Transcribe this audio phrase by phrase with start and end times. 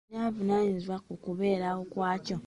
[0.09, 2.35] Ani avunanyizibwa ku kubeerawo kwakyo?